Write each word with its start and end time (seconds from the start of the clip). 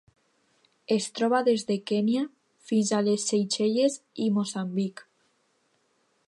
Es 0.95 1.07
troba 1.19 1.41
des 1.49 1.65
de 1.67 1.77
Kenya 1.91 2.23
fins 2.71 2.91
a 2.95 3.03
les 3.09 3.27
Seychelles 3.33 3.99
i 4.25 4.31
Moçambic. 4.39 5.05